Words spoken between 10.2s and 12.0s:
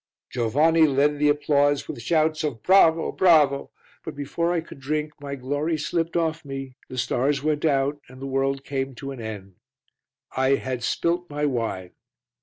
I had spilt my wine.